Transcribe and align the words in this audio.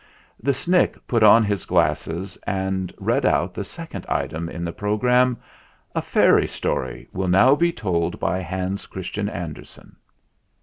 The 0.41 0.55
Snick 0.55 0.97
put 1.05 1.21
on 1.21 1.43
his 1.43 1.63
glasses 1.65 2.35
and 2.47 2.91
read 2.97 3.23
out 3.23 3.53
the 3.53 3.63
second 3.63 4.03
item 4.09 4.49
in 4.49 4.65
the 4.65 4.71
programme: 4.73 5.37
128 5.91 5.93
THE 5.93 6.01
FLINT 6.01 6.01
HEART 6.01 6.03
"A 6.03 6.09
fairy 6.41 6.47
story 6.47 7.07
will 7.13 7.27
now 7.27 7.53
be 7.53 7.71
told 7.71 8.19
by 8.19 8.39
Hans 8.41 8.87
Christian 8.87 9.29
Andersen!" 9.29 9.95